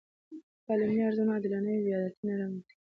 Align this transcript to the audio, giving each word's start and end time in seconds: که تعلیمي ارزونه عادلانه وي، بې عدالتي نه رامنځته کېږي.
که 0.27 0.37
تعلیمي 0.65 1.01
ارزونه 1.07 1.31
عادلانه 1.35 1.69
وي، 1.73 1.81
بې 1.85 1.91
عدالتي 1.97 2.23
نه 2.27 2.33
رامنځته 2.39 2.61
کېږي. 2.63 2.67